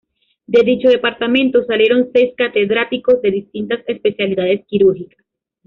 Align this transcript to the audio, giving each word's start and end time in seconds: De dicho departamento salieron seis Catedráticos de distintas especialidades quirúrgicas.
De 0.47 0.63
dicho 0.63 0.89
departamento 0.89 1.63
salieron 1.63 2.09
seis 2.11 2.33
Catedráticos 2.35 3.21
de 3.21 3.29
distintas 3.29 3.81
especialidades 3.85 4.65
quirúrgicas. 4.65 5.23